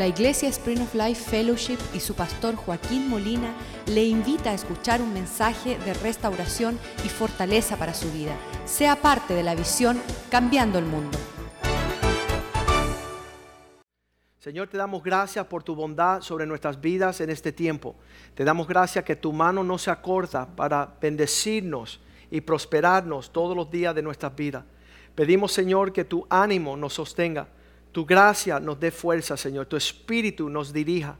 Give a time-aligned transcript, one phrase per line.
[0.00, 3.52] La Iglesia Spring of Life Fellowship y su pastor Joaquín Molina
[3.84, 8.34] le invita a escuchar un mensaje de restauración y fortaleza para su vida.
[8.64, 10.00] Sea parte de la visión
[10.30, 11.18] Cambiando el Mundo.
[14.38, 17.94] Señor, te damos gracias por tu bondad sobre nuestras vidas en este tiempo.
[18.34, 23.70] Te damos gracias que tu mano no se acorta para bendecirnos y prosperarnos todos los
[23.70, 24.64] días de nuestras vidas.
[25.14, 27.48] Pedimos, Señor, que tu ánimo nos sostenga
[27.92, 29.66] tu gracia nos dé fuerza, Señor.
[29.66, 31.16] Tu espíritu nos dirija.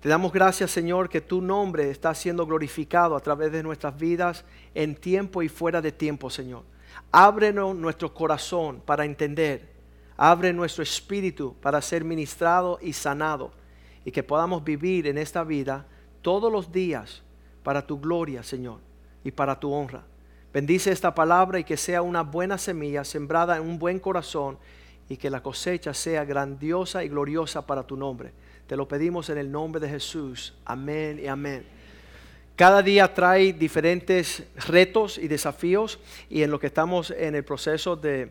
[0.00, 4.44] Te damos gracias, Señor, que tu nombre está siendo glorificado a través de nuestras vidas
[4.74, 6.62] en tiempo y fuera de tiempo, Señor.
[7.10, 9.72] Ábrenos nuestro corazón para entender.
[10.16, 13.52] Abre nuestro espíritu para ser ministrado y sanado.
[14.04, 15.86] Y que podamos vivir en esta vida
[16.22, 17.22] todos los días
[17.62, 18.80] para tu gloria, Señor,
[19.22, 20.04] y para tu honra.
[20.52, 24.58] Bendice esta palabra y que sea una buena semilla sembrada en un buen corazón
[25.08, 28.32] y que la cosecha sea grandiosa y gloriosa para tu nombre.
[28.66, 30.54] Te lo pedimos en el nombre de Jesús.
[30.64, 31.66] Amén y amén.
[32.56, 35.98] Cada día trae diferentes retos y desafíos
[36.30, 38.30] y en lo que estamos en el proceso de,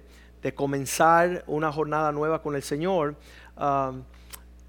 [0.55, 3.15] comenzar una jornada nueva con el Señor,
[3.57, 4.03] um,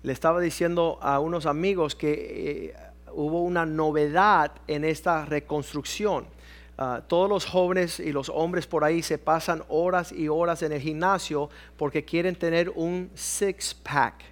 [0.03, 2.75] le estaba diciendo a unos amigos que eh,
[3.13, 6.27] hubo una novedad en esta reconstrucción.
[6.77, 10.73] Ah, todos los jóvenes y los hombres por ahí se pasan horas y horas en
[10.73, 14.25] el gimnasio porque quieren tener un six pack,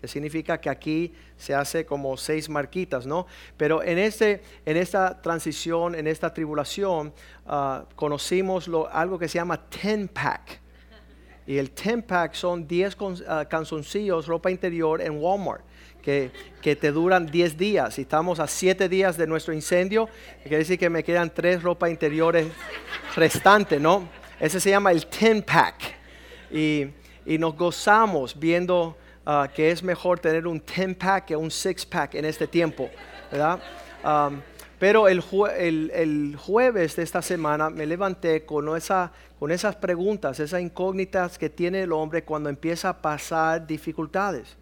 [0.00, 3.28] que significa que aquí se hace como seis marquitas, ¿no?
[3.56, 7.12] Pero en, este, en esta transición, en esta tribulación,
[7.46, 10.60] ah, conocimos algo que se llama ten pack.
[11.46, 13.14] Y el ten pack son 10 uh,
[13.48, 15.62] canzoncillos, ropa interior en Walmart
[16.06, 17.98] que, te duran 10 días.
[17.98, 20.08] Y estamos a 7 días de nuestro incendio,
[20.42, 22.46] quiere decir que me quedan 3 ropas interiores
[23.14, 24.08] restantes, ¿no?
[24.38, 25.74] Ese se llama el 10 pack.
[26.50, 26.86] Y,
[27.38, 28.96] nos gozamos viendo
[29.26, 32.88] uh, que es mejor tener un 10 pack que un 6 pack en este tiempo,
[33.32, 33.58] ¿verdad?
[34.78, 35.24] Pero el,
[35.92, 41.48] el, jueves de esta semana me levanté con, esa, con esas preguntas, esas incógnitas que
[41.48, 44.56] tiene el hombre cuando empieza a pasar dificultades.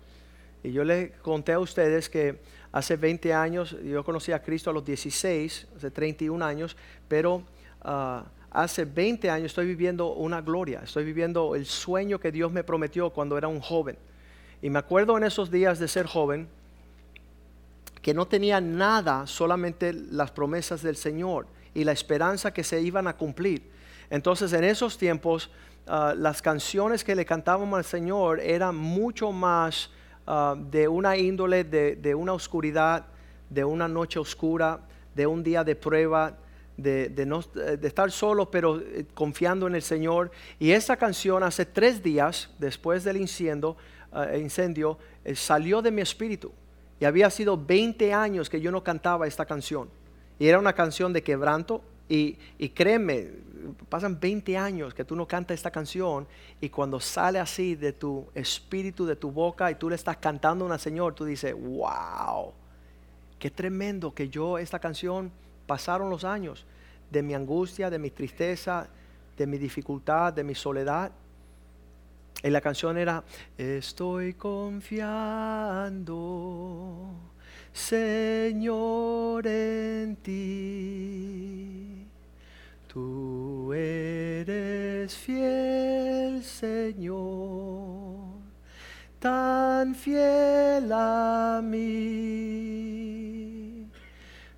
[0.64, 2.40] Y yo les conté a ustedes que
[2.72, 6.74] hace 20 años, yo conocí a Cristo a los 16, hace 31 años,
[7.06, 7.42] pero
[7.82, 12.64] ah, hace 20 años estoy viviendo una gloria, estoy viviendo el sueño que Dios me
[12.64, 13.98] prometió cuando era un joven.
[14.62, 16.48] Y me acuerdo en esos días de ser joven
[18.00, 23.06] que no tenía nada, solamente las promesas del Señor y la esperanza que se iban
[23.06, 23.70] a cumplir.
[24.08, 25.50] Entonces en esos tiempos
[25.86, 29.90] ah, las canciones que le cantábamos al Señor eran mucho más
[30.26, 33.06] Ah, de una índole, de, una oscuridad,
[33.50, 34.80] de una noche oscura,
[35.14, 36.38] de un día de prueba,
[36.78, 40.30] de, de, estar solo pero eh, confiando en el Señor.
[40.58, 43.76] Y esa canción hace tres días, después del incendio,
[44.12, 46.52] ah, incendio eh, salió de mi espíritu.
[47.00, 49.90] Y había sido 20 años que yo no cantaba esta canción.
[50.38, 51.82] Y era una canción de quebranto.
[52.08, 53.30] Y, y créeme,
[53.88, 56.26] pasan 20 años que tú no cantas esta canción
[56.60, 60.64] y cuando sale así de tu espíritu, de tu boca y tú le estás cantando
[60.64, 62.52] a una Señor, tú dices, wow,
[63.38, 65.30] qué tremendo que yo esta canción
[65.66, 66.66] pasaron los años
[67.10, 68.88] de mi angustia, de mi tristeza,
[69.36, 71.12] de mi dificultad, de mi soledad.
[72.42, 73.24] Y la canción era,
[73.56, 76.04] estoy confiando,
[77.72, 81.93] Señor, en ti
[82.94, 88.38] Tú eres fiel, Señor,
[89.18, 92.30] tan fiel a mí.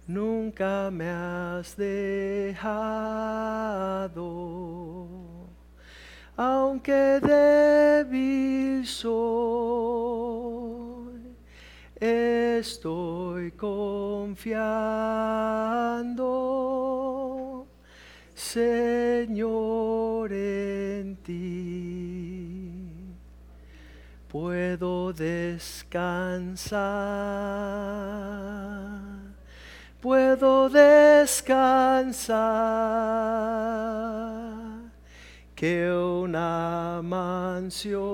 [0.07, 2.59] Nunca me has dejado,
[6.37, 9.17] aunque débil soy,
[11.99, 14.67] estoy confiando
[18.53, 22.71] Señor, en ti.
[24.29, 26.79] Puedo descansar,
[30.01, 32.37] puedo descansar.
[35.57, 38.07] Que una mansión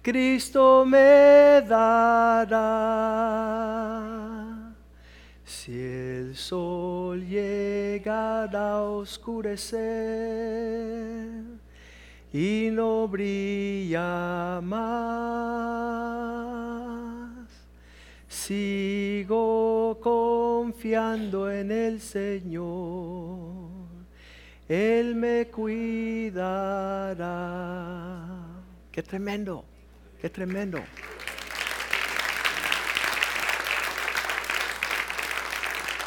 [0.00, 2.54] Cristo me dará
[5.64, 9.80] si el sol llegara a oscurecer
[12.34, 14.84] y no brilla más,
[18.28, 23.70] sigo confiando en el Señor,
[24.68, 27.24] Él me cuidará.
[28.92, 29.64] Qué tremendo,
[30.20, 30.80] qué tremendo.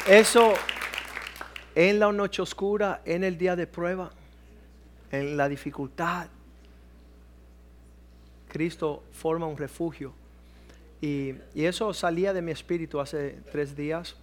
[0.08, 0.54] Eso
[1.74, 4.10] en la noche oscura, en el día de prueba,
[5.12, 6.28] en la dificultad,
[8.48, 10.14] Cristo forma un refugio.
[11.02, 14.16] Y, eso salía de mi espíritu hace tres días.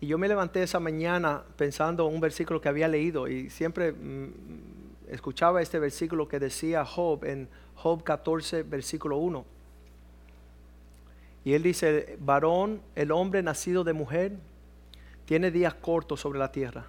[0.00, 4.32] Y yo me levanté esa mañana pensando un versículo que había leído y siempre mm,
[5.10, 9.44] escuchaba este versículo que decía Job en Job 14, versículo 1.
[11.44, 14.32] Y él dice, varón, el hombre nacido de mujer,
[15.32, 16.84] tiene días cortos sobre la tierra,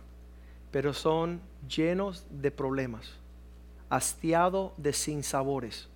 [0.70, 3.10] pero son llenos de problemas,
[3.90, 5.88] hastiado de sinsabores.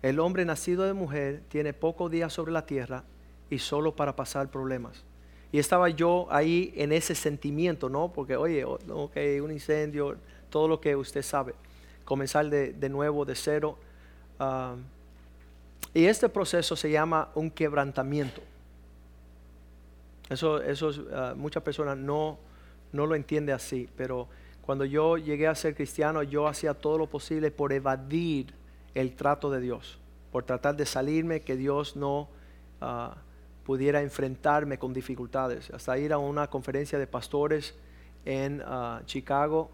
[0.00, 3.02] El hombre nacido de mujer tiene pocos días sobre la tierra
[3.50, 5.02] y solo para pasar problemas.
[5.50, 8.12] Y estaba yo ahí en ese sentimiento, ¿no?
[8.12, 10.16] Porque, oye, ok, un incendio,
[10.50, 11.56] todo lo que usted sabe,
[12.04, 13.76] comenzar de, nuevo, de cero.
[14.38, 14.76] Ah,
[15.92, 18.40] y este proceso se llama un quebrantamiento.
[20.28, 22.38] Eso, eso ah, muchas personas no,
[22.92, 24.28] no lo entienden así, pero
[24.62, 28.54] cuando yo llegué a ser cristiano, yo hacía todo lo posible por evadir
[28.94, 29.98] el trato de Dios,
[30.30, 32.28] por tratar de salirme, que Dios no
[32.80, 33.16] ah,
[33.64, 35.70] pudiera enfrentarme con dificultades.
[35.70, 37.74] Hasta ir a una conferencia de pastores
[38.24, 39.70] en ah, Chicago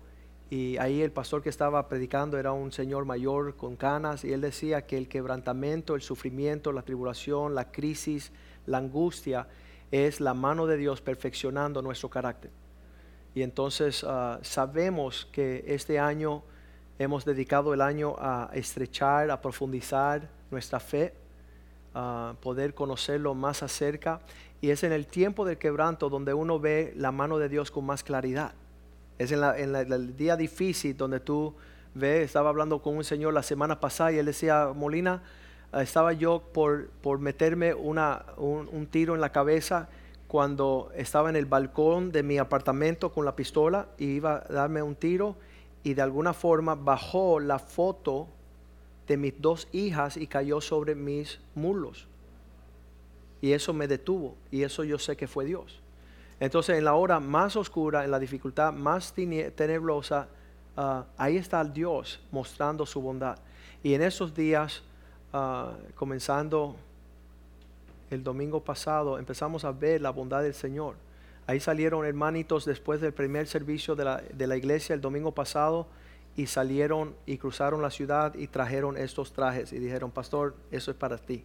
[0.51, 4.41] y ahí el pastor que estaba predicando era un señor mayor con canas y él
[4.41, 8.31] decía que el quebrantamiento, el sufrimiento, la tribulación, la crisis,
[8.67, 9.49] la angustia
[9.95, 12.51] es la mano de Dios perfeccionando nuestro carácter.
[13.33, 16.43] Y entonces ah, sabemos que este año
[16.99, 21.15] hemos dedicado el año a estrechar, a profundizar nuestra fe,
[21.95, 24.21] a poder conocerlo más acerca.
[24.61, 27.87] Y es en el tiempo del quebranto donde uno ve la mano de Dios con
[27.87, 28.53] más claridad.
[29.17, 31.55] Es en, el día difícil donde tú
[31.95, 35.23] ves, estaba hablando con un señor la semana pasada y él decía, Molina,
[35.83, 39.89] estaba yo por, por meterme una, un, tiro en la cabeza
[40.29, 44.83] cuando estaba en el balcón de mi apartamento con la pistola y iba a darme
[44.83, 45.37] un tiro
[45.83, 48.29] y de alguna forma bajó la foto
[49.07, 52.09] de mis dos hijas y cayó sobre mis muslos.
[53.41, 55.81] Y eso me detuvo y eso yo sé que fue Dios.
[56.41, 60.29] Entonces en la hora más oscura, en la dificultad más tenebrosa,
[60.77, 63.39] ah, ahí está Dios mostrando su bondad.
[63.83, 64.83] Y en esos días,
[65.35, 66.77] ah, comenzando
[68.11, 70.97] el domingo pasado, empezamos a ver la bondad del Señor.
[71.47, 75.87] Ahí salieron hermanitos después del primer servicio de la, iglesia el domingo pasado
[76.37, 80.97] y salieron y cruzaron la ciudad y trajeron estos trajes y dijeron, pastor, eso es
[80.97, 81.45] para ti.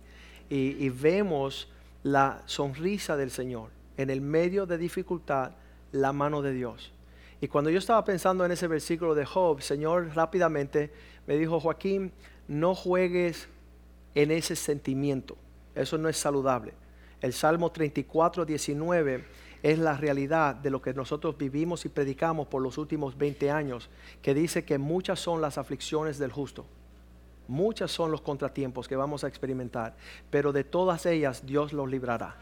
[0.49, 1.69] Y, y, vemos
[2.03, 5.51] la sonrisa del Señor en el medio de dificultad,
[5.91, 6.93] la mano de Dios.
[7.41, 10.91] Y cuando yo estaba pensando en ese versículo de Job, Señor rápidamente
[11.27, 12.11] me dijo, Joaquín,
[12.47, 13.47] no juegues
[14.21, 15.37] en ese sentimiento.
[15.73, 16.73] Eso no es saludable.
[17.21, 19.23] El Salmo 34, 19
[19.63, 23.89] es la realidad de lo que nosotros vivimos y predicamos por los últimos 20 años,
[24.21, 26.65] que dice que muchas son las aflicciones del justo,
[27.47, 29.95] muchas son los contratiempos que vamos a experimentar,
[30.29, 32.35] pero de todas ellas Dios los librará.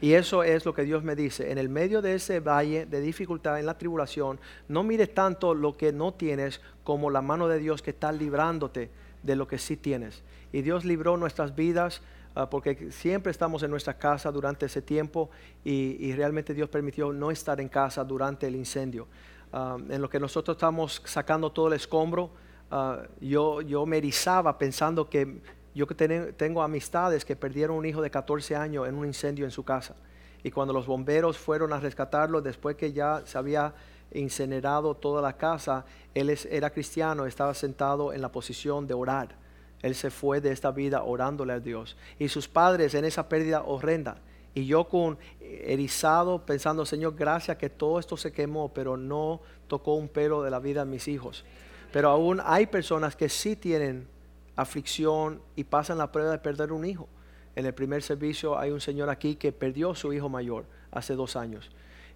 [0.00, 1.50] Y eso es lo que Dios me dice.
[1.50, 4.38] En el medio de ese valle de dificultad, en la tribulación,
[4.68, 8.90] no mires tanto lo que no tienes como la mano de Dios que está librándote
[9.26, 10.22] de lo que sí tienes.
[10.52, 12.00] Y Dios libró nuestras vidas
[12.38, 15.30] Ah, porque siempre estamos en nuestra casa durante ese tiempo
[15.64, 19.08] y, realmente Dios permitió no estar en casa durante el incendio.
[19.54, 22.30] Ah, en lo que nosotros estamos sacando todo el escombro,
[22.70, 25.40] ah, yo, yo me erizaba pensando que
[25.74, 25.94] yo que
[26.36, 29.96] tengo amistades que perdieron un hijo de 14 años en un incendio en su casa.
[30.42, 33.74] Y cuando los bomberos fueron a rescatarlo, después que ya se había
[34.12, 35.84] incinerado toda la casa,
[36.14, 39.46] él era cristiano, estaba sentado en la posición de orar
[39.82, 41.96] él se fue de esta vida orándole a Dios.
[42.18, 44.18] Y sus padres en esa pérdida horrenda.
[44.54, 49.94] Y yo con erizado pensando, Señor, gracias que todo esto se quemó, pero no tocó
[49.94, 51.44] un pelo de la vida de mis hijos.
[51.92, 54.08] Pero aún hay personas que sí tienen
[54.56, 57.06] aflicción y pasan la prueba de perder un hijo.
[57.54, 61.36] En el primer servicio hay un señor aquí que perdió su hijo mayor hace dos
[61.36, 61.70] años.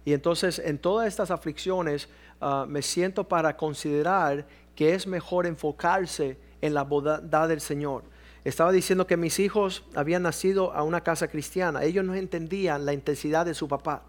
[0.05, 6.37] Y entonces en todas estas aflicciones ah, me siento para considerar que es mejor enfocarse
[6.61, 8.03] en la bondad del Señor.
[8.43, 11.83] Estaba diciendo que mis hijos habían nacido a una casa cristiana.
[11.83, 14.03] Ellos no entendían la intensidad de su papá.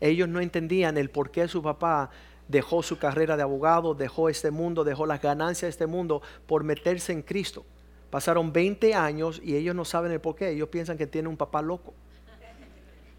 [0.00, 2.10] Ellos no entendían el por qué su papá
[2.46, 6.62] dejó su carrera de abogado, dejó este mundo, dejó las ganancias de este mundo por
[6.62, 7.64] meterse en Cristo.
[8.10, 10.50] Pasaron 20 años y ellos no saben el por qué.
[10.50, 11.94] Ellos piensan que tiene un papá loco.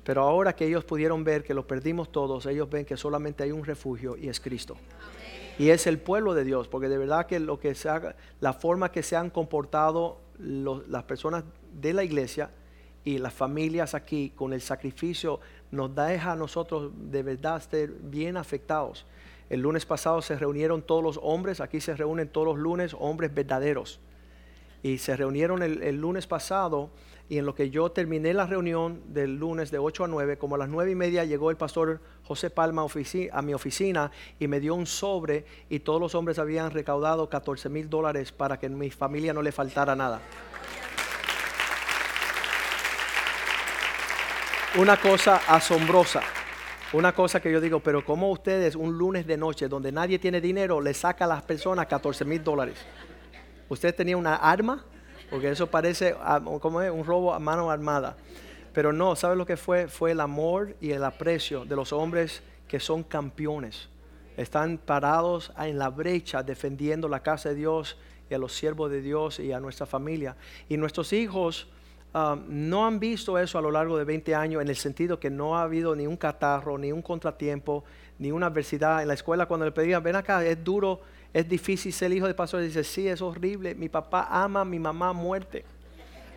[0.05, 3.51] Pero ahora que ellos pudieron ver que lo perdimos todos, ellos ven que solamente hay
[3.51, 4.77] un refugio y es Cristo.
[5.57, 7.89] Y es el pueblo de Dios, porque de verdad que lo que se
[8.39, 11.43] la forma que se han comportado las personas
[11.73, 12.51] de la iglesia
[13.03, 15.39] y las familias aquí con el sacrificio
[15.71, 19.05] nos deja a nosotros de verdad estar bien afectados.
[19.49, 23.33] El lunes pasado se reunieron todos los hombres, aquí se reúnen todos los lunes hombres
[23.33, 23.99] verdaderos.
[24.81, 26.91] Y se reunieron el, lunes pasado
[27.27, 30.55] y en lo que yo terminé la reunión del lunes de 8 a 9, como
[30.55, 32.85] a las 9 y media llegó el pastor José Palma
[33.31, 37.69] a mi oficina y me dio un sobre y todos los hombres habían recaudado 14
[37.69, 40.21] mil dólares para que mi familia no le faltara nada.
[44.77, 46.21] Una cosa asombrosa.
[46.93, 50.39] Una cosa que yo digo, pero ¿cómo ustedes un lunes de noche donde nadie tiene
[50.39, 52.75] dinero le saca a las personas 14 mil dólares?
[53.67, 54.85] ¿Usted tenía una arma?
[55.29, 56.15] Porque eso parece
[56.61, 58.15] como un robo a mano armada.
[58.73, 59.87] Pero no, ¿sabe lo que fue?
[59.87, 63.89] Fue el amor y el aprecio de los hombres que son campeones.
[64.37, 67.97] Están parados en la brecha defendiendo la casa de Dios
[68.29, 70.35] y a los siervos de Dios y a nuestra familia.
[70.67, 71.67] Y nuestros hijos
[72.15, 75.29] Um, no han visto eso a lo largo de 20 años en el sentido que
[75.29, 77.83] no ha habido ni un catarro, ni un contratiempo,
[78.19, 79.01] ni una adversidad.
[79.01, 81.01] En la escuela cuando le pedían, ven acá, es duro,
[81.33, 85.09] es difícil ser hijo de pastor, dice, sí, es horrible, mi papá ama mi mamá
[85.09, 85.65] a muerte.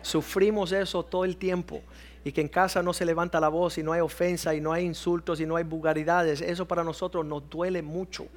[0.01, 1.81] Sufrimos eso todo el tiempo.
[2.25, 4.73] Y que en casa no se levanta la voz y no hay ofensa y no
[4.73, 6.41] hay insultos y no hay vulgaridades.
[6.41, 8.27] Eso para nosotros nos duele mucho.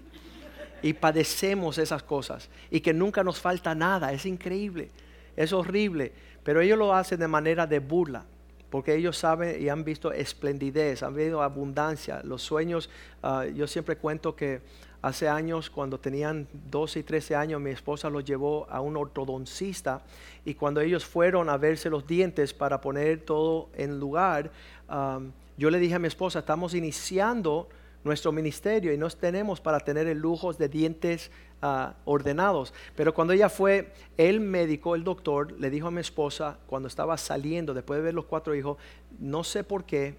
[0.81, 2.49] Y padecemos esas cosas.
[2.71, 4.13] Y que nunca nos falta nada.
[4.13, 4.91] Es increíble.
[5.37, 6.13] Es horrible.
[6.45, 8.25] Pero ellos lo hacen de manera de burla,
[8.71, 12.21] porque ellos saben y han visto esplendidez, han visto abundancia.
[12.25, 12.91] Los sueños,
[13.23, 14.61] ah, yo siempre cuento que
[15.03, 20.03] hace años, cuando tenían 12 y 13 años, mi esposa los llevó a un ortodoncista
[20.45, 24.51] y cuando ellos fueron a verse los dientes para poner todo en lugar,
[24.89, 25.21] ah,
[25.57, 27.69] yo le dije a mi esposa, estamos iniciando
[28.05, 31.31] nuestro ministerio y no tenemos para tener el lujo de dientes
[31.63, 32.75] ah, ordenados.
[32.95, 37.17] Pero cuando ella fue, el médico, el doctor, le dijo a mi esposa, cuando estaba
[37.17, 38.77] saliendo, después de ver los cuatro hijos,
[39.19, 40.17] no sé por qué,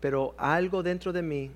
[0.00, 1.50] pero algo dentro de mí,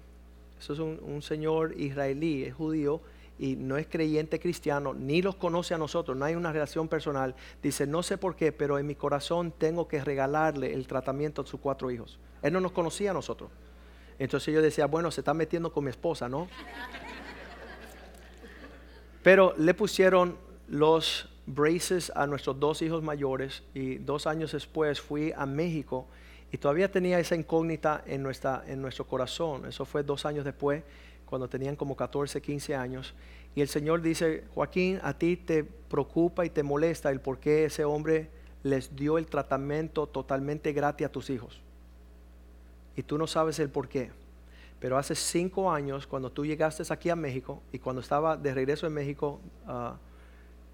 [0.58, 3.00] eso es un, un señor israelí, es judío,
[3.38, 7.34] y no es creyente cristiano, ni los conoce a nosotros, no hay una relación personal,
[7.62, 11.46] dice, no sé por qué, pero en mi corazón tengo que regalarle el tratamiento a
[11.46, 12.18] sus cuatro hijos.
[12.42, 13.50] Él no nos conocía a nosotros.
[14.18, 16.46] Entonces yo decía, bueno, se está metiendo con mi esposa, ¿no?
[19.24, 20.36] Pero le pusieron
[20.68, 26.06] los braces a nuestros dos hijos mayores y dos años después fui a México
[26.52, 29.66] y todavía tenía esa incógnita en, nuestra, en nuestro corazón.
[29.66, 30.84] Eso fue dos años después,
[31.26, 33.14] cuando tenían como 14, 15 años.
[33.56, 37.64] Y el Señor dice, Joaquín, a ti te preocupa y te molesta el por qué
[37.64, 38.28] ese hombre
[38.62, 41.64] les dio el tratamiento totalmente gratis a tus hijos
[42.96, 44.10] y tú no sabes el por qué.
[44.84, 48.86] Pero hace cinco años, cuando tú llegaste aquí a México y cuando estaba de regreso
[48.86, 49.96] en México, ah,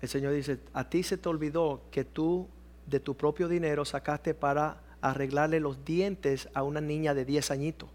[0.03, 2.49] el Señor dice, a ti se te olvidó que tú
[2.87, 7.89] de tu propio dinero sacaste para arreglarle los dientes a una niña de 10 añitos.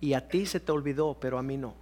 [0.00, 1.74] Y a ti se te olvidó, pero a mí no.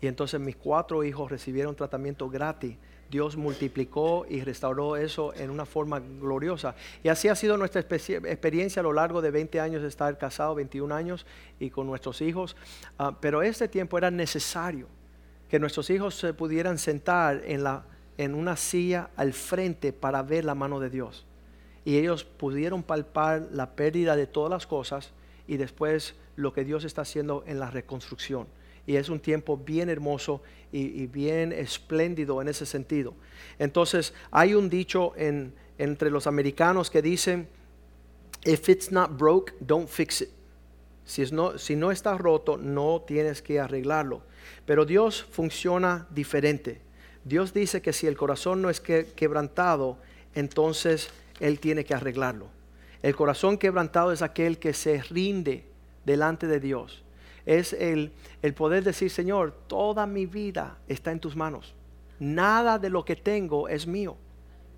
[0.00, 2.76] Y entonces mis cuatro hijos recibieron tratamiento gratis
[3.10, 6.76] Dios multiplicó y restauró eso en una forma gloriosa.
[7.02, 10.54] Y así ha sido nuestra experiencia a lo largo de 20 años de estar casado,
[10.54, 11.26] 21 años,
[11.58, 12.56] y con nuestros hijos.
[12.98, 14.86] Ah, pero este tiempo era necesario
[15.48, 17.84] que nuestros hijos se pudieran sentar en, la,
[18.16, 21.26] en una silla al frente para ver la mano de Dios.
[21.84, 25.10] Y ellos pudieron palpar la pérdida de todas las cosas
[25.48, 28.46] y después lo que Dios está haciendo en la reconstrucción
[28.90, 30.42] y es un tiempo bien hermoso
[30.72, 33.14] y, bien espléndido en ese sentido.
[33.56, 37.46] Entonces, hay un dicho entre los americanos que dicen,
[38.44, 40.30] if it's not broke, don't fix it.
[41.04, 44.22] Si, no, si no está roto, no tienes que arreglarlo.
[44.66, 46.80] Pero Dios funciona diferente.
[47.24, 49.98] Dios dice que si el corazón no es quebrantado,
[50.34, 52.48] entonces Él tiene que arreglarlo.
[53.04, 55.64] El corazón quebrantado es aquel que se rinde
[56.04, 57.04] delante de Dios
[57.46, 61.74] es el, el poder decir, Señor, toda mi vida está en tus manos.
[62.18, 64.16] Nada de lo que tengo es mío.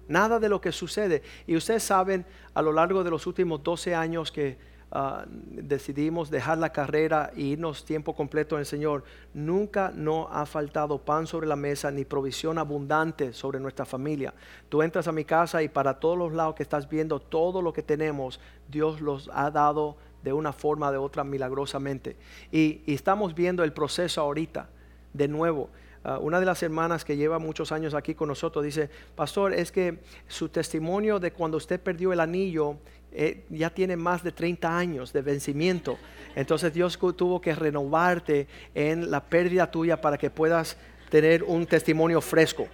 [0.09, 1.23] Nada de lo que sucede.
[1.47, 4.59] Y ustedes saben, a lo largo de los últimos 12 años que
[4.90, 10.45] ah, decidimos dejar la carrera e irnos tiempo completo en el Señor, nunca no ha
[10.47, 14.35] faltado pan sobre la mesa ni provisión abundante sobre nuestra familia.
[14.69, 17.73] Tú entras a mi casa y para todos los lados que estás viendo, todo lo
[17.73, 18.38] que tenemos,
[18.69, 22.17] Dios los ha dado de una forma o de otra milagrosamente.
[22.50, 24.69] Y, estamos viendo el proceso ahorita,
[25.12, 25.71] de nuevo.
[26.05, 29.71] Ah, una de las hermanas que lleva muchos años aquí con nosotros dice, pastor, es
[29.71, 32.76] que su testimonio de cuando usted perdió el anillo
[33.12, 35.99] eh, ya tiene más de 30 años de vencimiento.
[36.35, 40.76] Entonces Dios tuvo que renovarte en la pérdida tuya para que puedas
[41.11, 42.67] tener un testimonio fresco.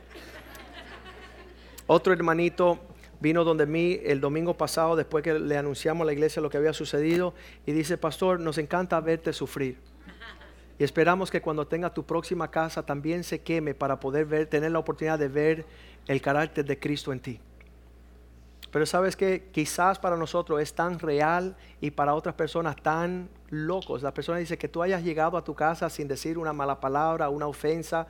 [1.88, 2.78] Otro hermanito
[3.20, 6.56] vino donde mí el domingo pasado después que le anunciamos a la iglesia lo que
[6.56, 7.34] había sucedido
[7.66, 9.78] y dice, pastor, nos encanta verte sufrir.
[10.78, 14.70] Y esperamos que cuando tenga tu próxima casa también se queme para poder ver, tener
[14.70, 15.66] la oportunidad de ver
[16.06, 17.40] el carácter de Cristo en ti.
[18.70, 24.02] Pero sabes que quizás para nosotros es tan real y para otras personas tan locos.
[24.02, 27.30] La persona dice que tú hayas llegado a tu casa sin decir una mala palabra,
[27.30, 28.06] una ofensa,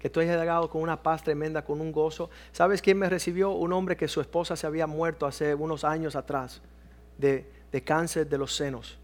[0.00, 2.30] que tú hayas llegado con una paz tremenda, con un gozo.
[2.52, 3.50] ¿Sabes quién me recibió?
[3.50, 6.62] Un hombre que su esposa se había muerto hace unos años atrás
[7.18, 7.44] de,
[7.84, 8.98] cáncer de los senos.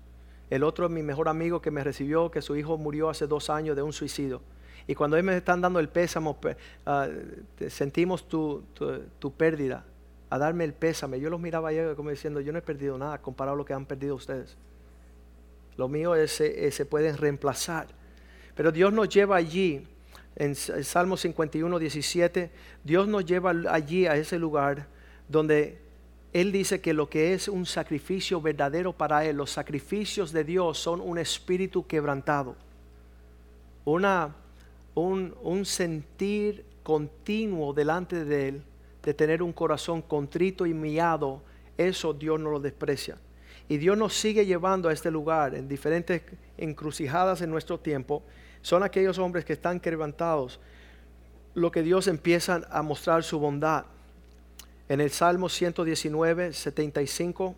[0.49, 3.51] El otro es mi mejor amigo que me recibió, que su hijo murió hace dos
[3.51, 4.41] años de un suicidio.
[4.87, 6.39] Y cuando ellos me están dando el pésamo,
[6.87, 7.09] ah,
[7.69, 8.65] sentimos tu,
[9.37, 9.85] pérdida,
[10.31, 11.21] a darme el pésame.
[11.21, 13.75] Yo los miraba ayer como diciendo, yo no he perdido nada comparado a lo que
[13.75, 14.57] han perdido ustedes.
[15.77, 17.89] Lo mío es, eh, se pueden reemplazar.
[18.55, 19.87] Pero Dios nos lleva allí,
[20.37, 22.51] en Salmo 51, 17,
[22.85, 24.87] Dios nos lleva allí a ese lugar
[25.29, 25.79] donde
[26.37, 30.79] él dice que lo que es un sacrificio verdadero para Él, los sacrificios de Dios
[30.79, 32.57] son un espíritu quebrantado,
[33.87, 34.37] una,
[34.95, 38.63] un, un sentir continuo delante de Él,
[39.03, 41.41] de tener un corazón contrito y miado,
[41.79, 43.17] eso Dios no lo desprecia.
[43.67, 46.21] Y Dios nos sigue llevando a este lugar en diferentes
[46.59, 48.23] encrucijadas en nuestro tiempo.
[48.67, 50.59] Son aquellos hombres que están quebrantados,
[51.55, 53.85] lo que Dios empieza a mostrar su bondad
[54.89, 57.55] en el Salmo 119, 75.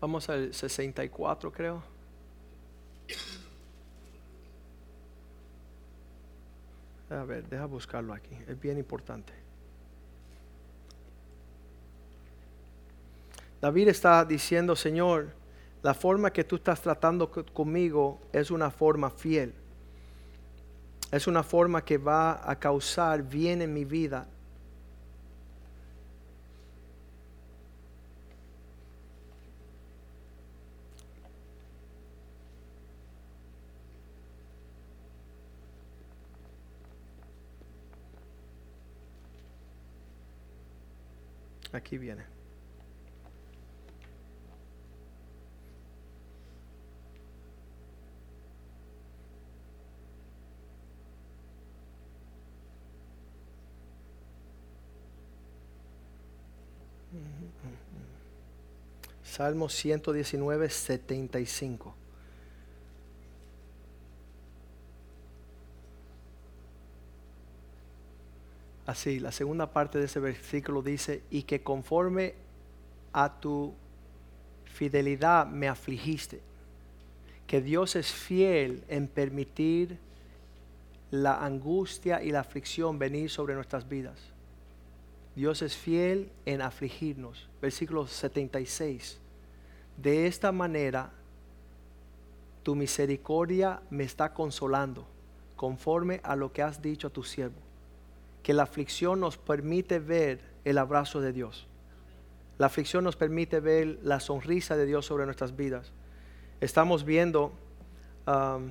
[0.00, 1.82] Vamos al 64, creo.
[7.10, 8.38] A ver, deja buscarlo aquí.
[8.46, 9.45] Es bien importante.
[13.66, 15.32] David está diciendo, Señor,
[15.82, 19.52] la forma que tú estás tratando conmigo es una forma fiel.
[21.10, 24.28] Es una forma que va a causar bien en mi vida.
[41.72, 42.36] Aquí viene.
[59.36, 61.94] Salmo 119, 75.
[68.86, 72.32] Así, la segunda parte de ese versículo dice, y que conforme
[73.12, 73.74] a tu
[74.64, 76.40] fidelidad me afligiste,
[77.46, 79.98] que Dios es fiel en permitir
[81.10, 84.18] la angustia y la aflicción venir sobre nuestras vidas.
[85.34, 87.50] Dios es fiel en afligirnos.
[87.60, 89.25] Versículo 76.
[89.96, 91.10] De esta manera,
[92.62, 95.06] tu misericordia me está consolando,
[95.54, 97.60] conforme a lo que has dicho a tu siervo.
[98.42, 101.66] Que la aflicción nos permite ver el abrazo de Dios.
[102.58, 105.92] La aflicción nos permite ver la sonrisa de Dios sobre nuestras vidas.
[106.60, 107.52] Estamos viendo
[108.26, 108.70] um,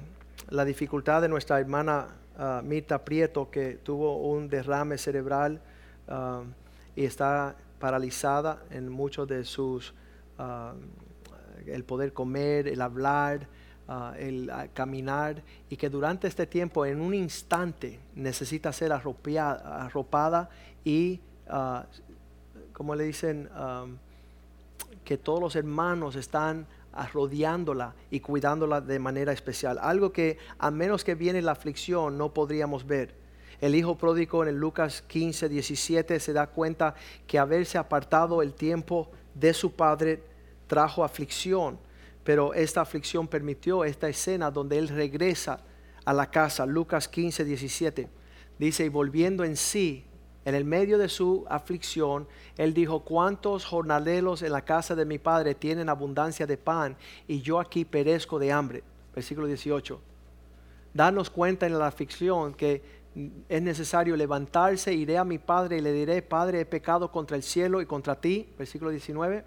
[0.50, 2.08] la dificultad de nuestra hermana
[2.38, 5.62] uh, Mita Prieto, que tuvo un derrame cerebral
[6.08, 6.52] um,
[6.96, 9.94] y está paralizada en muchos de sus
[10.40, 11.05] um,
[11.68, 13.48] el poder comer, el hablar,
[13.88, 20.50] ah, el ah, caminar, y que durante este tiempo, en un instante, necesita ser arropada
[20.84, 21.82] y, uh,
[22.74, 23.50] como le dicen,
[25.04, 26.68] que todos los hermanos están
[27.14, 29.78] rodeándola y cuidándola de manera especial.
[29.82, 33.16] Algo que a menos que viene la aflicción no podríamos ver.
[33.62, 36.96] El hijo pródigo en el Lucas 15, 17 se da cuenta
[37.28, 40.24] que haberse apartado el tiempo de su padre
[40.68, 41.78] trajo aflicción,
[42.24, 45.62] pero esta aflicción permitió esta escena donde él regresa
[46.06, 48.10] a la casa, Lucas 15, 17.
[48.58, 50.06] Dice, y volviendo en sí,
[50.46, 55.18] en el medio de su aflicción, él dijo, ¿cuántos jornaleros en la casa de mi
[55.18, 56.96] padre tienen abundancia de pan
[57.28, 58.84] y yo aquí perezco de hambre?
[59.14, 60.00] Versículo 18.
[60.94, 62.82] Danos cuenta en la aflicción que
[63.50, 67.44] es necesario levantarse, iré a mi padre y le diré, Padre, he pecado contra el
[67.44, 68.50] cielo y contra ti.
[68.58, 69.44] Versículo 19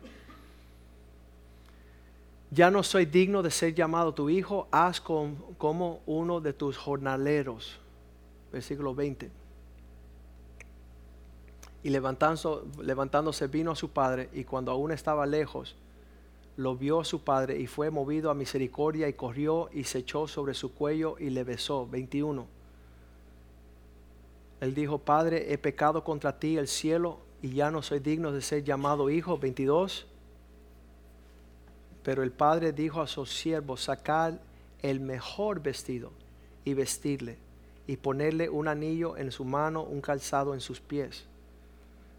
[2.51, 7.79] ya no soy digno de ser llamado tu hijo, haz como uno de tus jornaleros.
[8.53, 9.31] Versículo 20.
[11.83, 12.49] Y levantándose,
[12.83, 15.77] levantándose vino a su padre y cuando aún estaba lejos,
[16.57, 20.55] lo vio su padre y fue movido a misericordia y corrió y se echó sobre
[20.55, 21.87] su cuello y le besó.
[21.87, 22.47] 21.
[24.61, 28.43] Él dijo, Padre, he pecado contra ti el cielo y ya no soy digno de
[28.43, 29.39] ser llamado hijo.
[29.39, 30.08] 22.
[32.03, 34.35] Pero el padre dijo a sus siervos, sacad
[34.83, 36.13] el mejor vestido
[36.65, 37.39] y vestirle
[37.87, 41.27] y ponerle un anillo en su mano, un calzado en sus pies.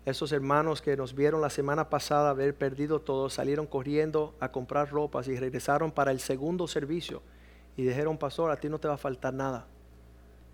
[0.06, 4.90] Esos hermanos que nos vieron la semana pasada haber perdido todo, salieron corriendo a comprar
[4.90, 7.22] ropas y regresaron para el segundo servicio
[7.78, 9.68] y dijeron, pastor, a ti no te va a faltar nada.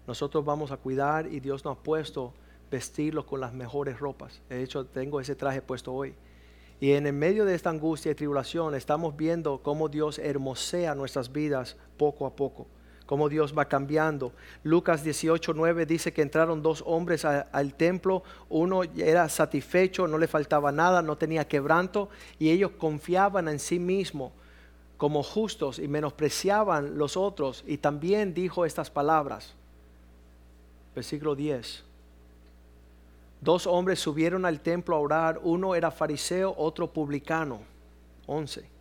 [0.08, 2.34] Nosotros vamos a cuidar y Dios nos ha puesto
[2.70, 4.42] vestirlos con las mejores ropas.
[4.50, 6.14] De hecho, tengo ese traje puesto hoy.
[6.80, 11.32] Y en el medio de esta angustia y tribulación estamos viendo cómo Dios hermosea nuestras
[11.32, 12.68] vidas poco a poco
[13.06, 14.34] cómo Dios va cambiando.
[14.64, 20.28] Lucas 18, 9 dice que entraron dos hombres al templo, uno era satisfecho, no le
[20.28, 22.10] faltaba nada, no tenía quebranto,
[22.40, 24.32] y ellos confiaban en sí mismos
[24.98, 29.54] como justos y menospreciaban los otros, y también dijo estas palabras.
[30.96, 31.84] Versículo 10.
[33.46, 37.62] Dos hombres subieron al templo a orar, uno era fariseo, otro publicano.
[38.26, 38.76] 11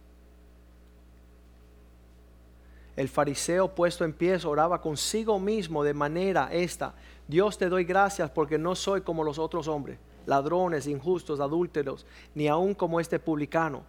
[2.96, 6.94] el fariseo puesto en pie oraba consigo mismo de manera esta,
[7.26, 12.46] Dios te doy gracias porque no soy como los otros hombres, ladrones, injustos, adúlteros, ni
[12.46, 13.82] aun como este publicano.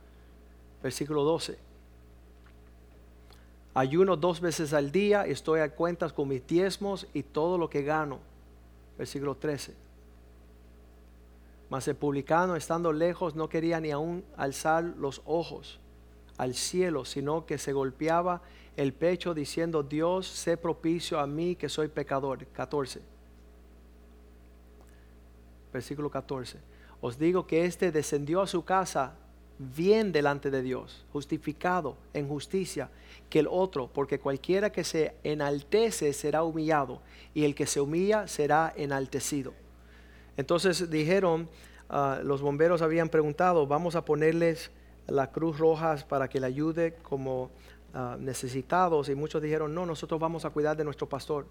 [0.81, 1.57] Versículo 12.
[3.75, 7.83] Ayuno dos veces al día, estoy a cuentas con mis diezmos y todo lo que
[7.83, 8.19] gano.
[8.97, 9.85] Versículo 13.
[11.69, 15.80] Mas el publicano, estando lejos, no quería ni aun alzar los ojos
[16.38, 18.41] al cielo, sino que se golpeaba
[18.78, 22.45] el pecho diciendo, Dios, sé propicio a mí que soy pecador.
[22.47, 23.01] 14.
[25.71, 26.60] Versículo 14.
[27.01, 29.13] Os digo que éste descendió a su casa
[29.58, 32.89] bien delante de Dios, justificado en justicia,
[33.30, 37.01] que el otro, porque cualquiera que se enaltece será humillado,
[37.34, 39.54] y el que se humilla será enaltecido.
[40.38, 41.50] Entonces dijeron,
[41.89, 44.71] ah, los bomberos habían preguntado, vamos a ponerles
[45.08, 47.52] la cruz roja para que le ayude como
[47.98, 51.45] Ah, necesitados y muchos dijeron, no, nosotros vamos a cuidar de nuestro pastor.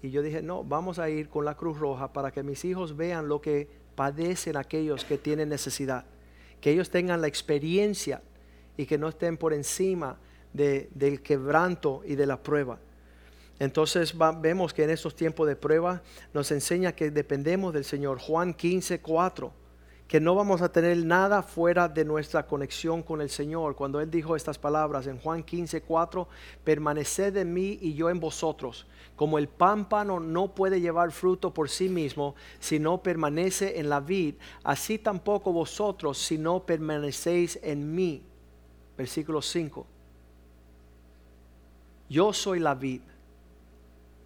[0.00, 2.96] Y yo dije, no, vamos a ir con la Cruz Roja para que mis hijos
[2.96, 3.66] vean lo que
[3.96, 6.04] padecen aquellos que tienen necesidad,
[6.60, 8.22] que ellos tengan la experiencia
[8.76, 10.16] y que no estén por encima
[10.52, 12.78] del quebranto y de la prueba.
[13.60, 16.02] Entonces vemos que en estos tiempos de prueba
[16.34, 18.18] nos enseña que dependemos del Señor.
[18.18, 19.60] Juan 15, 4
[20.10, 23.76] que no vamos a tener nada fuera de nuestra conexión con el Señor.
[23.76, 26.26] Cuando Él dijo estas palabras en Juan 15, 4,
[26.64, 28.88] permaneced en mí y yo en vosotros.
[29.14, 34.00] Como el pámpano no puede llevar fruto por sí mismo si no permanece en la
[34.00, 38.24] vid, así tampoco vosotros si no permanecéis en mí.
[38.98, 39.86] Versículo 5.
[42.08, 43.02] Yo soy la vid,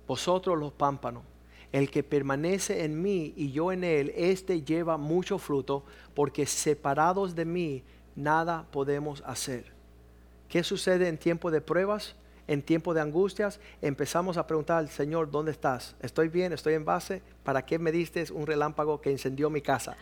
[0.06, 1.22] vosotros los pámpanos.
[1.72, 7.34] El que permanece en mí y yo en él, éste lleva mucho fruto, porque separados
[7.34, 7.82] de mí
[8.14, 9.72] nada podemos hacer.
[10.48, 12.14] ¿Qué sucede en tiempo de pruebas?
[12.46, 15.96] En tiempo de angustias, empezamos a preguntar al Señor, ¿dónde estás?
[16.00, 16.52] ¿Estoy bien?
[16.52, 17.22] ¿Estoy en base?
[17.42, 19.96] ¿Para qué me diste un relámpago que incendió mi casa?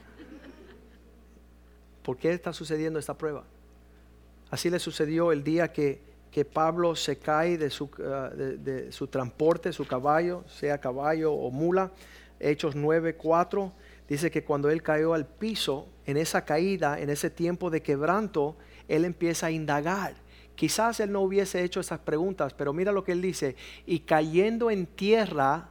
[2.03, 3.45] ¿Por qué está sucediendo esta prueba?
[4.51, 9.07] Así le sucedió el día que que Pablo se cae de su, ah, de, su,
[9.07, 11.93] transporte, su caballo, sea caballo o mula.
[12.41, 13.71] Hechos 9:4
[14.09, 18.57] dice que cuando él cayó al piso, en esa caída, en ese tiempo de quebranto,
[18.89, 20.15] él empieza a indagar.
[20.55, 23.55] Quizás él no hubiese hecho esas preguntas, pero mira lo que él dice.
[23.87, 25.69] Y cayendo en tierra,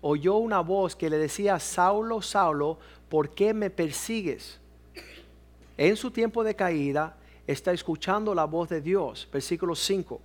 [0.00, 4.60] oyó una voz que le decía, Saulo, Saulo, ¿por qué me persigues?
[5.76, 7.16] En su tiempo de caída,
[7.52, 9.28] está escuchando la voz de Dios.
[9.32, 10.20] Versículo 5.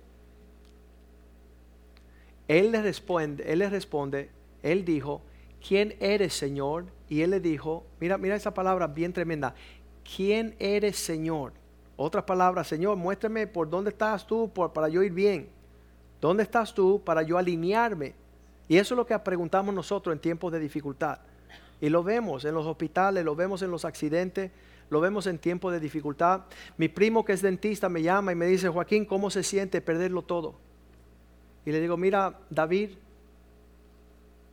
[2.48, 4.30] Él le responde, él le responde,
[4.62, 5.22] él dijo,
[5.66, 6.84] ¿quién eres, Señor?
[7.08, 9.54] Y él le dijo, mira, mira esa palabra bien tremenda.
[10.16, 11.52] ¿Quién eres, Señor?
[11.96, 15.48] Otra palabra, Señor, muéstrame por dónde estás tú para yo ir bien.
[16.20, 18.14] ¿Dónde estás tú para yo alinearme?
[18.68, 21.18] Y eso es lo que preguntamos nosotros en tiempos de dificultad.
[21.80, 24.50] Y lo vemos en los hospitales, lo vemos en los accidentes,
[24.88, 26.42] lo vemos en tiempos de dificultad.
[26.76, 30.22] Mi primo que es dentista me llama y me dice, Joaquín, ¿cómo se siente perderlo
[30.22, 30.54] todo?
[31.64, 32.90] Y le digo, mira, David,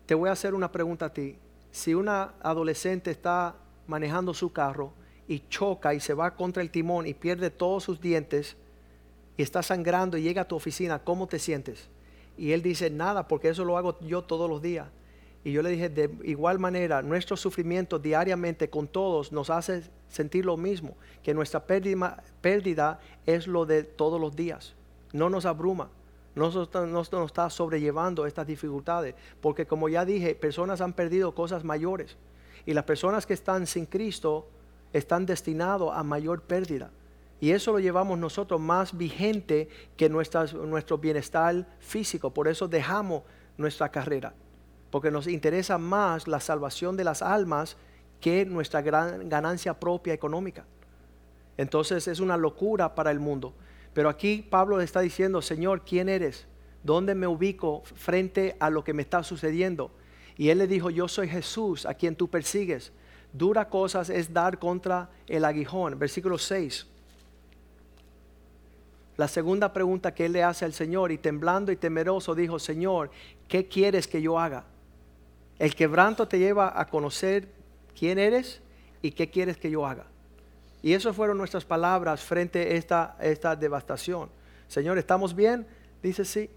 [0.05, 1.37] te voy a hacer una pregunta a ti.
[1.71, 3.55] Si una adolescente está
[3.87, 4.93] manejando su carro
[5.27, 8.57] y choca y se va contra el timón y pierde todos sus dientes
[9.37, 11.87] y está sangrando y llega a tu oficina, ¿cómo te sientes?
[12.37, 14.87] Y él dice, nada, porque eso lo hago yo todos los días.
[15.43, 20.45] Y yo le dije, de igual manera, nuestro sufrimiento diariamente con todos nos hace sentir
[20.45, 24.73] lo mismo, que nuestra pérdida, es lo de todos los días.
[25.11, 25.89] No nos abruma,
[26.35, 31.63] no nos, nos está sobrellevando estas dificultades, porque como ya dije, personas han perdido cosas
[31.65, 32.15] mayores.
[32.65, 34.47] Y las personas que están sin Cristo
[34.93, 36.91] están destinados a mayor pérdida.
[37.41, 42.29] Y eso lo llevamos nosotros más vigente que nuestro bienestar físico.
[42.29, 43.23] Por eso dejamos
[43.57, 44.33] nuestra carrera.
[44.93, 47.77] Porque nos interesa más la salvación de las almas
[48.21, 50.67] que nuestra gran ganancia propia económica.
[51.57, 53.55] Entonces es una locura para el mundo.
[53.95, 56.45] Pero aquí Pablo le está diciendo, Señor, ¿quién eres?
[56.83, 59.89] ¿Dónde me ubico frente a lo que me está sucediendo?
[60.37, 62.91] Y él le dijo, yo soy Jesús a quien tú persigues.
[63.33, 65.97] Dura cosas es dar contra el aguijón.
[65.97, 66.85] Versículo 6.
[69.17, 73.09] La segunda pregunta que él le hace al Señor y temblando y temeroso dijo, Señor,
[73.47, 74.65] ¿qué quieres que yo haga?
[75.59, 77.47] El quebranto te lleva a conocer
[77.97, 78.61] quién eres
[79.01, 80.05] y qué quieres que yo haga.
[80.81, 84.29] Y esas fueron nuestras palabras frente a esta, esta devastación.
[84.67, 85.65] Señor, ¿estamos bien?
[86.01, 86.49] Dice sí.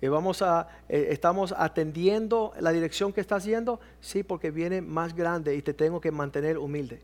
[0.00, 3.80] ¿Y vamos a, eh, ¿Estamos atendiendo la dirección que estás yendo?
[4.00, 7.00] Sí, porque viene más grande y te tengo que mantener humilde.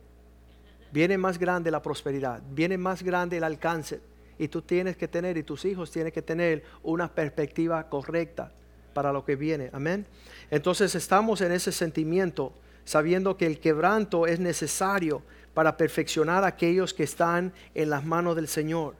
[0.92, 4.00] Viene más grande la prosperidad, viene más grande el alcance
[4.38, 8.52] y tú tienes que tener y tus hijos tienen que tener una perspectiva correcta
[8.92, 9.70] para lo que viene.
[9.72, 10.06] Amén.
[10.50, 12.52] Entonces estamos en ese sentimiento,
[12.84, 15.22] sabiendo que el quebranto es necesario
[15.54, 18.94] para perfeccionar a aquellos que están en las manos del Señor.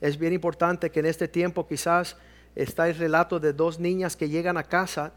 [0.00, 2.16] Es bien importante que en este tiempo quizás
[2.54, 5.12] está el relato de dos niñas que llegan a casa,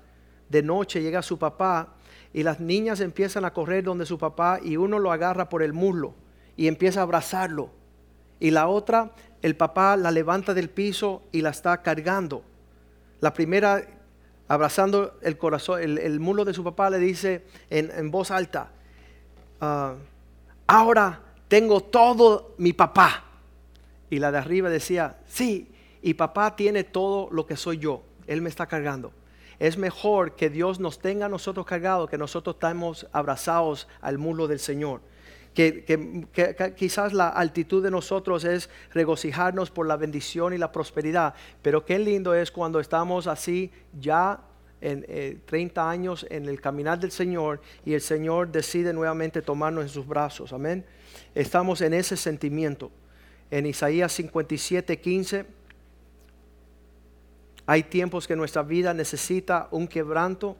[0.49, 1.95] de noche llega su papá
[2.33, 5.73] y las niñas empiezan a correr donde su papá y uno lo agarra por el
[5.73, 6.13] muslo
[6.55, 7.69] y empieza a abrazarlo.
[8.39, 12.43] Y la otra el papá la levanta del piso y la está cargando.
[13.19, 13.83] La primera,
[14.47, 18.71] abrazando el corazón, el, mulo de su papá, le dice en, voz alta,
[19.61, 19.95] ah,
[20.65, 23.23] ahora tengo todo mi papá.
[24.09, 25.69] Y la de arriba decía, sí,
[26.01, 28.03] y papá tiene todo lo que soy yo.
[28.25, 29.11] Él me está cargando.
[29.59, 34.47] Es mejor que Dios nos tenga a nosotros cargados que nosotros estemos abrazados al mulo
[34.47, 35.01] del Señor
[35.57, 41.83] que, quizás la altitud de nosotros es regocijarnos por la bendición y la prosperidad, pero
[41.83, 44.39] qué lindo es cuando estamos así ya
[44.81, 49.85] en 30 eh, años en el caminar del Señor y el Señor decide nuevamente tomarnos
[49.85, 50.53] en sus brazos.
[50.53, 50.85] Amén.
[51.33, 52.91] Estamos en ese sentimiento.
[53.49, 55.45] En Isaías 57, 15,
[57.65, 60.55] hay tiempos que nuestra vida necesita un quebranto,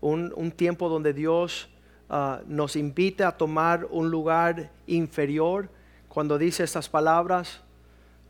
[0.00, 1.68] un tiempo donde Dios
[2.08, 5.68] Ah, nos invita a tomar un lugar inferior
[6.08, 7.60] cuando dice estas palabras,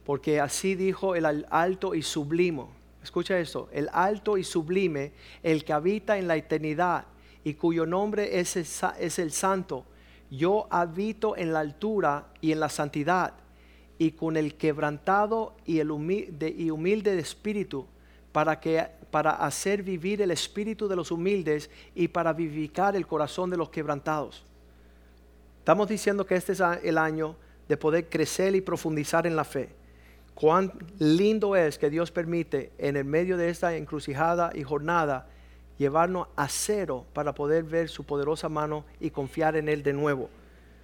[0.05, 2.65] porque así dijo el alto y sublime.
[3.03, 5.13] Escucha esto, el alto y sublime,
[5.43, 7.05] el que habita en la eternidad
[7.45, 8.67] y cuyo nombre es el,
[8.99, 9.85] es el santo.
[10.31, 13.35] Yo habito en la altura y en la santidad
[13.99, 17.87] y con el quebrantado y, el humilde, y humilde de espíritu,
[18.37, 23.49] para que para hacer vivir el espíritu de los humildes y para vivificar el corazón
[23.49, 24.45] de los quebrantados.
[25.61, 27.35] Estamos diciendo que este es el año
[27.67, 29.71] de poder crecer y profundizar en la fe.
[30.35, 35.29] Cuán lindo es que Dios permite en el medio de esta encrucijada y jornada
[35.79, 40.29] llevarnos a cero para poder ver su poderosa mano y confiar en Él de nuevo.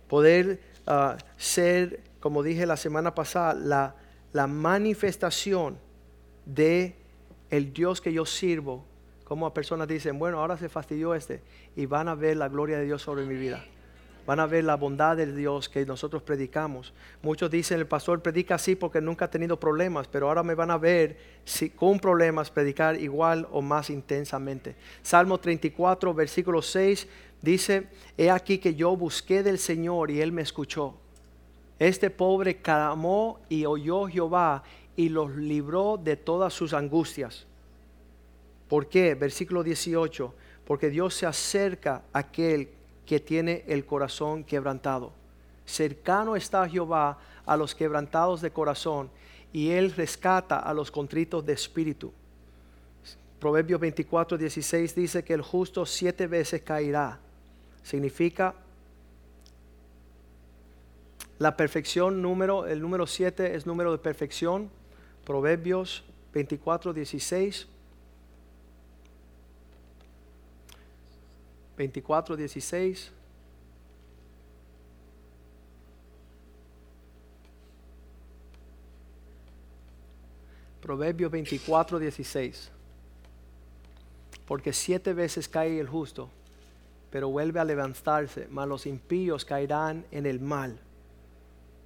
[0.09, 3.95] Poder ah, ser, como dije la semana pasada, la,
[4.33, 5.77] la manifestación
[6.47, 7.02] de
[7.53, 8.83] el Dios que yo sirvo,
[9.25, 11.43] como personas dicen, bueno, ahora se fastidió este,
[11.77, 13.63] y van a ver la gloria de Dios sobre mi vida.
[14.27, 16.95] Van a ver la bondad de Dios que nosotros predicamos.
[17.21, 20.71] Muchos dicen, el pastor predica así porque nunca ha tenido problemas, pero ahora me van
[20.71, 24.75] a ver si, con problemas predicar igual o más intensamente.
[25.03, 27.07] Salmo 34, versículo 6
[27.43, 30.95] dice, he aquí que yo busqué del Señor y Él me escuchó.
[31.79, 34.63] Este pobre clamó y oyó Jehová
[34.97, 37.47] y los libró de todas sus angustias.
[38.69, 39.15] ¿Por qué?
[39.15, 40.35] Versículo 18.
[40.67, 42.71] Porque Dios se acerca a aquel
[43.07, 45.13] que tiene el corazón quebrantado.
[45.65, 49.11] Cercano está Jehová a los quebrantados de corazón
[49.53, 52.13] y Él rescata a los contritos de espíritu.
[53.39, 57.19] Proverbios 24, 16 dice que el justo siete veces caerá.
[57.83, 58.55] Significa
[61.39, 64.71] la perfección número, el número siete es número de perfección
[65.25, 67.69] Proverbios 24, 16.
[71.77, 73.13] 24, 16.
[80.83, 82.71] Proverbios 24, 16.
[84.47, 86.29] Porque siete veces cae el justo,
[87.11, 90.81] pero vuelve a levantarse, mas los impíos caerán en el mal.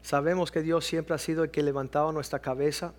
[0.03, 2.95] Sabemos que Dios siempre ha sido el que levantado nuestra cabeza.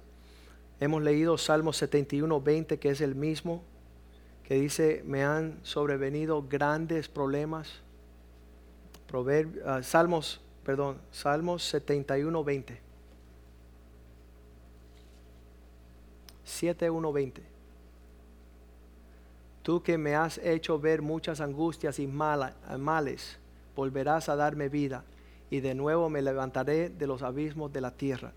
[0.79, 3.63] Hemos leído Salmo 71, 20, que es el mismo,
[4.43, 7.81] que dice, me han sobrevenido grandes problemas.
[9.65, 12.81] Ah, Salmos, perdón, Salmos 71, 20.
[16.43, 17.41] 7, 1, 20.
[19.63, 23.37] Tú que me has hecho ver muchas angustias y males,
[23.75, 25.03] volverás a darme vida
[25.49, 28.31] y de nuevo me levantaré de los abismos de la tierra.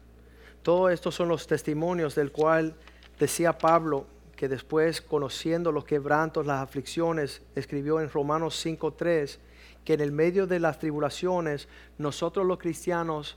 [0.62, 2.74] Todos estos son los testimonios del cual
[3.18, 9.38] decía Pablo que después, conociendo los quebrantos, las aflicciones, escribió en Romanos 5.3,
[9.84, 11.68] que en el medio de las tribulaciones,
[11.98, 13.36] nosotros los cristianos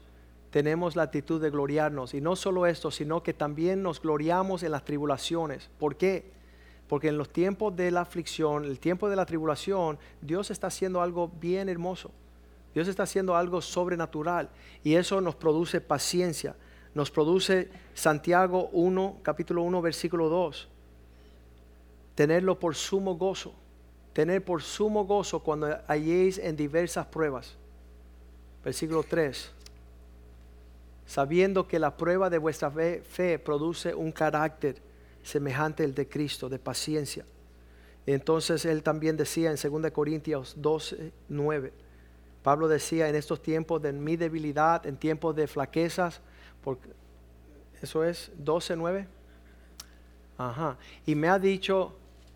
[0.50, 2.14] tenemos la actitud de gloriarnos.
[2.14, 5.70] Y no solo esto, sino que también nos gloriamos en las tribulaciones.
[5.80, 6.32] ¿Por qué?
[6.88, 11.02] Porque en los tiempos de la aflicción, el tiempo de la tribulación, Dios está haciendo
[11.02, 12.12] algo bien hermoso.
[12.74, 14.50] Dios está haciendo algo sobrenatural
[14.84, 16.56] y eso nos produce paciencia.
[16.94, 20.68] Nos produce Santiago 1, capítulo 1, versículo 2.
[22.16, 23.54] Tenerlo por sumo gozo.
[24.14, 27.56] Tener por sumo gozo cuando halléis en diversas pruebas.
[28.64, 29.52] Versículo 3.
[31.08, 34.76] Sabiendo que la prueba de vuestra fe, fe produce un carácter
[35.24, 37.26] semejante al de Cristo, de paciencia.
[38.06, 41.74] Entonces él también decía en 2 Corintios 12, 9
[42.44, 46.20] Pablo decía en estos tiempos de mi debilidad, en tiempos de flaquezas,
[46.64, 46.90] porque
[47.82, 49.06] eso es 12.9.
[50.38, 50.78] Ajá.
[51.06, 51.94] Y me ha dicho,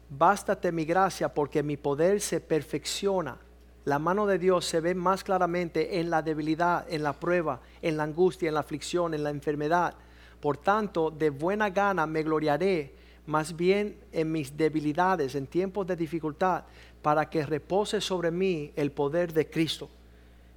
[0.10, 3.38] bástate mi gracia porque mi poder se perfecciona.
[3.86, 7.96] La mano de Dios se ve más claramente en la debilidad, en la prueba, en
[7.96, 9.96] la angustia, en la aflicción, en la enfermedad.
[10.42, 12.94] Por tanto, de buena gana me gloriaré
[13.26, 16.66] más bien en mis debilidades, en tiempos de dificultad,
[17.02, 19.90] para que repose sobre mí el poder de Cristo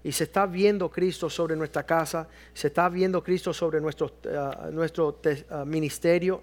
[0.03, 4.71] y se está viendo Cristo sobre nuestra casa, se está viendo Cristo sobre nuestro, eh,
[4.73, 6.43] nuestro eh, ministerio.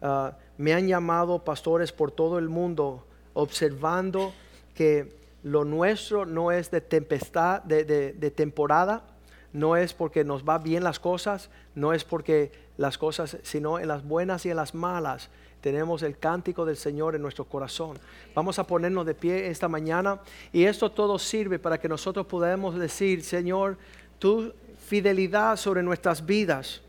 [0.00, 4.32] Ah, me han llamado pastores por todo el mundo observando
[4.74, 9.04] que lo nuestro no es de tempestad, de temporada,
[9.52, 13.88] no es porque nos va bien las cosas, no es porque las cosas, sino en
[13.88, 15.30] las buenas y en las malas
[15.66, 17.98] tenemos el cántico del Señor en nuestro corazón.
[18.36, 20.20] Vamos a ponernos de pie esta mañana
[20.52, 23.76] y esto todo sirve para que nosotros podamos decir, Señor,
[24.20, 24.52] tu
[24.86, 26.82] fidelidad sobre nuestras vidas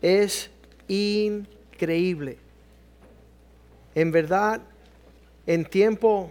[0.00, 0.48] es
[0.86, 2.38] increíble.
[3.96, 4.60] En verdad,
[5.44, 6.30] en tiempo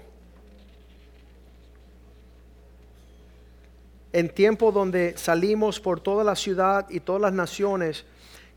[4.14, 8.06] en tiempo donde salimos por toda la ciudad y todas las naciones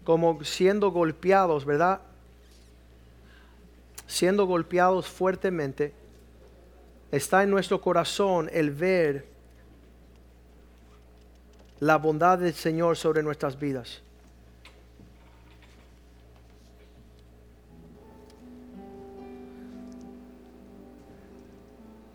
[0.04, 2.02] como siendo golpeados, ¿verdad?
[4.10, 5.92] Siendo golpeados fuertemente,
[7.12, 9.28] está en nuestro corazón el ver
[11.78, 14.02] la bondad del Señor sobre nuestras vidas.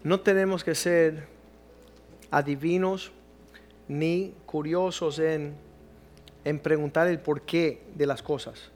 [0.04, 1.28] No tenemos que ser
[2.30, 3.14] adivinos
[3.88, 5.56] ni curiosos en,
[6.44, 8.75] en preguntar el porqué de las cosas.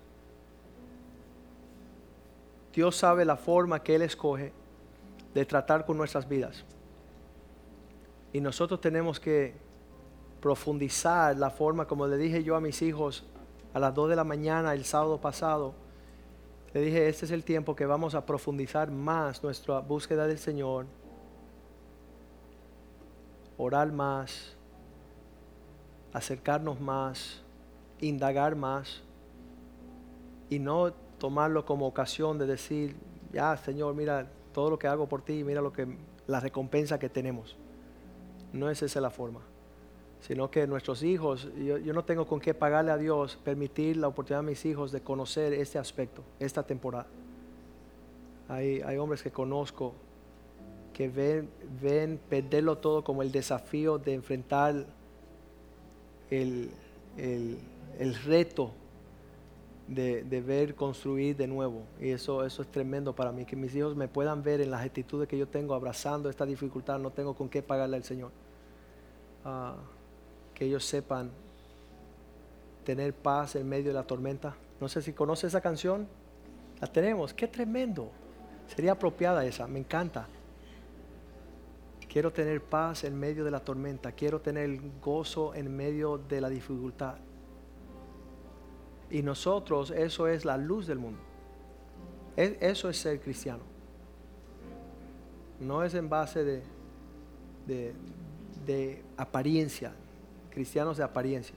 [2.80, 4.54] Dios sabe la forma que Él escoge
[5.34, 6.64] de tratar con nuestras vidas.
[8.32, 9.54] Y nosotros tenemos que
[10.40, 13.26] profundizar la forma, como le dije yo a mis hijos
[13.74, 15.74] a las 2 de la mañana el sábado pasado,
[16.74, 20.86] le dije, este es el tiempo que vamos a profundizar más nuestra búsqueda del Señor,
[23.58, 24.56] orar más,
[26.14, 27.42] acercarnos más,
[28.00, 29.02] indagar más
[30.50, 32.96] y no tomarlo como ocasión de decir,
[33.32, 35.88] ya Señor, mira todo lo que hago por ti, mira lo que
[36.28, 37.58] la recompensa que tenemos.
[38.54, 39.42] No es esa la forma,
[40.22, 44.40] sino que nuestros hijos, yo, no tengo con qué pagarle a Dios, permitir la oportunidad
[44.40, 47.08] a mis hijos de conocer este aspecto, esta temporada.
[48.48, 49.94] Hay, hombres que conozco
[50.94, 54.88] que ven, ven perderlo todo como el desafío de enfrentar
[56.32, 56.72] el,
[57.16, 57.60] el,
[58.00, 58.72] el reto
[59.90, 61.84] de, ver construir de nuevo.
[62.00, 64.86] Y eso, eso es tremendo para mí, que mis hijos me puedan ver en las
[64.86, 68.32] actitudes que yo tengo abrazando esta dificultad, no tengo con qué pagarle al Señor.
[69.44, 69.76] Ah,
[70.54, 71.32] que ellos sepan
[72.84, 74.56] tener paz en medio de la tormenta.
[74.80, 76.08] No sé si conoce esa canción.
[76.80, 78.12] La tenemos, qué tremendo.
[78.68, 80.28] Sería apropiada esa, me encanta.
[82.08, 86.50] Quiero tener paz en medio de la tormenta, quiero tener gozo en medio de la
[86.50, 87.16] dificultad.
[89.12, 91.20] Y nosotros, eso es la luz del mundo.
[92.36, 93.64] Eso es ser cristiano.
[95.60, 96.64] No es en base de,
[97.68, 97.94] de,
[98.66, 99.92] de apariencia,
[100.52, 101.56] cristianos de apariencia.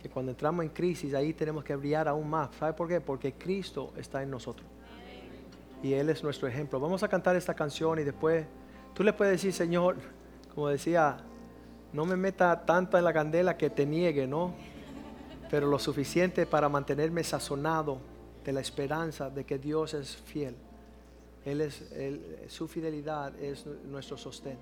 [0.00, 2.54] Que cuando entramos en crisis ahí tenemos que brillar aún más.
[2.56, 3.00] ¿Sabe por qué?
[3.00, 4.66] Porque Cristo está en nosotros.
[5.82, 6.78] Y Él es nuestro ejemplo.
[6.78, 8.46] Vamos a cantar esta canción y después
[8.94, 9.96] tú le puedes decir, Señor,
[10.54, 11.16] como decía,
[11.92, 14.54] no me meta tanto en la candela que te niegue, ¿no?
[15.54, 18.00] Pero lo suficiente para mantenerme sazonado
[18.44, 20.56] de la esperanza de que Dios es fiel.
[21.44, 21.80] Él es,
[22.48, 24.58] su fidelidad es nuestro sostén.